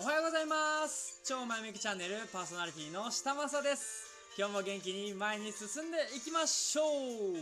[0.00, 1.20] おはようございます。
[1.22, 4.06] 超前向きチャンネルパーソナリティの下正です。
[4.38, 7.36] 今日も元気に前に進んでいきましょう。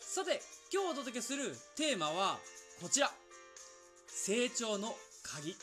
[0.00, 0.40] さて
[0.72, 2.38] 今日お届けするテーマは
[2.80, 3.10] こちら。
[4.06, 5.56] 成長の鍵。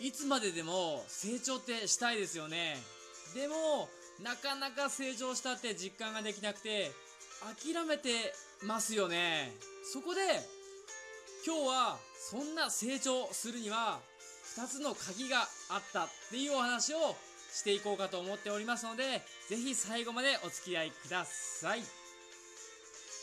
[0.00, 2.76] いつまででも成長ってしたいですよね。
[3.34, 3.88] でも
[4.22, 6.92] なかなか成長したって実感ができなくて
[7.42, 8.32] 諦めて
[8.62, 9.52] ますよね。
[9.82, 10.20] そこで
[11.44, 13.98] 今日はそんな成長するには
[14.58, 17.14] 2つの鍵があったっていうお話を
[17.52, 21.82] していこうかと思っておりますのでぜひ最後までお付き合いください。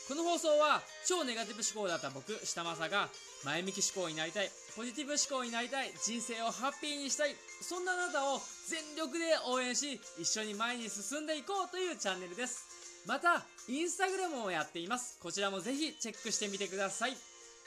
[0.08, 3.10] この放送は超ネガティブ思考だった僕下正が
[3.44, 13.04] 前向き思考になりたいポジティブ思考になりたい人生をハッピーにしたいそんなあなたを全力で応援し一緒に前に進んでいこうというチャンネルです。
[13.08, 15.18] またインスタグラムもやっています。
[15.20, 17.18] こちらもぜひチェックしてみてください。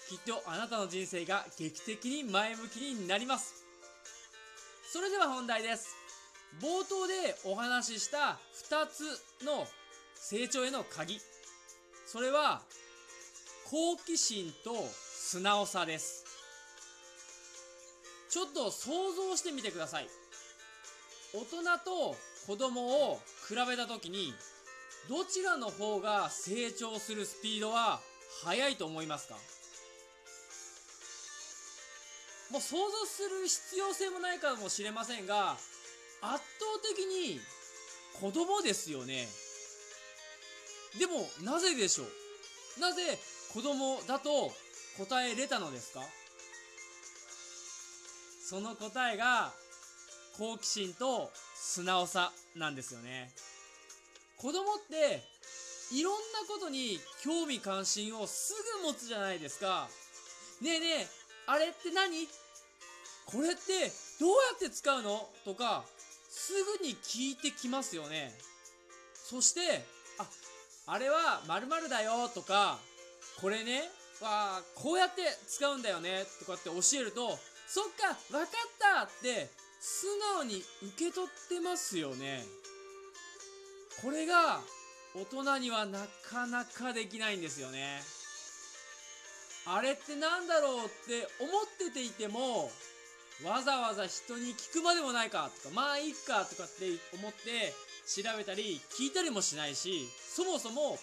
[0.08, 3.62] きっとあなたの人生が劇的に前向きになります。
[4.90, 5.94] それでは本題です。
[6.62, 8.38] 冒頭でお話しした
[8.70, 9.66] 2つの
[10.14, 11.20] 成長への鍵。
[12.06, 12.62] それは
[13.70, 14.74] 好奇心と
[15.12, 16.24] 素直さです。
[18.30, 20.08] ちょっと想像してみてください。
[21.34, 24.32] 大人と子供を比べた時に
[25.10, 28.00] どちらの方が成長するスピードは
[28.42, 29.36] 速いと思いますか？
[32.50, 35.60] もう想像する必要性もないかもしれませんが圧
[36.22, 36.40] 倒
[36.96, 37.40] 的に
[38.20, 39.28] 子供ですよね。
[40.98, 42.80] でもなぜでしょう？
[42.80, 43.18] なぜ
[43.52, 44.50] 子供だと
[44.96, 46.00] 答えれたのですか？
[48.42, 49.52] その答えが
[50.38, 53.30] 好奇心と素直さなんですよね。
[54.38, 55.22] 子供って
[55.92, 59.88] いろんなことに興味関心をすぐ持つじゃないですか。
[60.62, 61.17] ねえねえ
[61.48, 62.28] あれって何？
[63.24, 65.26] これってどうやって使うの？
[65.46, 65.82] とか
[66.28, 68.32] すぐに聞いてきますよね。
[69.14, 69.84] そして
[70.18, 70.26] あ
[70.86, 72.28] あれは〇〇だよ。
[72.28, 72.78] とか
[73.40, 73.82] これね
[74.20, 76.24] わこうやって使うんだよね。
[76.38, 79.50] とかって教えるとそっか分かったって
[79.80, 80.62] 素直に
[80.96, 82.44] 受け取ってますよね。
[84.02, 84.60] これが
[85.14, 88.02] 大人にはなかなかできないんですよね。
[89.70, 92.70] あれってなんだろうって思ってていても
[93.44, 97.74] わざわざ人に聞くまでもないかとかまあいいかとかって思って
[98.08, 100.98] 調べたり聞いたりもしないしそもそも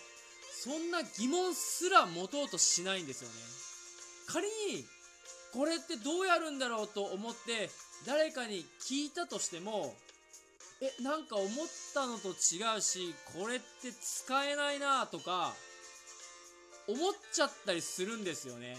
[0.52, 3.36] そんな疑問すら持とうとしないんですよね。
[4.28, 4.84] 仮に
[5.54, 7.70] これってどうやるんだろうと思って
[8.08, 9.94] 誰かに聞いたとしても
[10.82, 11.48] えなんか思っ
[11.94, 15.54] たのと違うしこれって使えないなとか
[16.88, 18.78] 思っちゃったりするんですよね、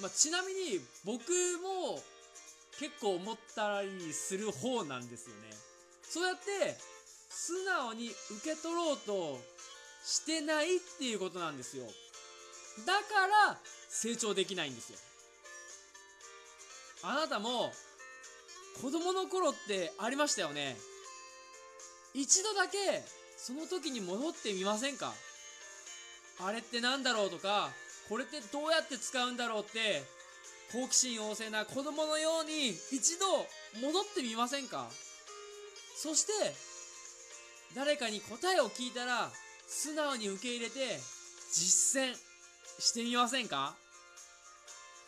[0.00, 1.20] まあ、ちなみに僕
[1.62, 2.00] も
[2.78, 5.50] 結構思ったりする方なんですよね。
[6.02, 6.76] そうやって
[7.28, 9.40] 素直に受け取ろうと
[10.04, 11.84] してないっていうことなんですよ。
[12.86, 13.58] だから
[13.88, 14.98] 成長できないんですよ。
[17.02, 17.72] あなたも
[18.80, 20.76] 子供の頃ってありましたよね。
[22.14, 22.78] 一度だけ
[23.36, 25.12] その時に戻ってみませんか？
[26.40, 27.70] あれって何だろうとか
[28.08, 30.02] これってどうやって使うんだろうって
[30.72, 33.26] 好奇心旺盛な子供のように一度
[33.80, 34.86] 戻ってみませんか？
[35.96, 36.32] そして
[37.74, 39.30] 誰かに答えを聞いたら
[39.66, 41.00] 素直に受け入れて
[41.52, 42.14] 実践
[42.78, 43.74] してみませんか？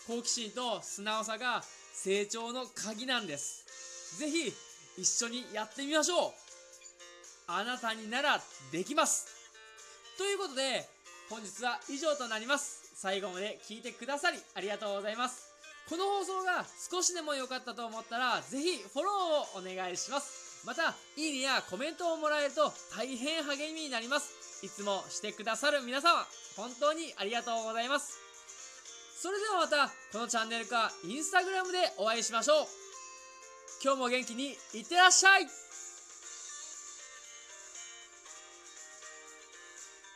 [0.06, 4.18] 好奇心と素直さが成長の鍵なんです。
[4.18, 4.52] ぜひ
[4.98, 6.32] 一緒にやってみましょう。
[7.46, 8.40] あなたになら
[8.72, 9.28] できます。
[10.18, 10.88] ということで
[11.30, 12.90] 本日は以上となります。
[12.96, 15.54] 最後まで聞いてくださりありがとうございます。
[15.88, 20.66] この放送が少しでも良かったと思ったらぜひフォローをお願いします。
[20.66, 24.66] またいいねやコメントをもらえると大変励みになります。
[24.66, 26.26] いつもしてくださる皆様
[26.56, 28.18] 本当にありがとうございます。
[29.22, 32.66] それではまたこのチャンネルかインスタグラムでお会いしましょう。
[33.84, 35.46] 今日も元気にいってらっしゃい。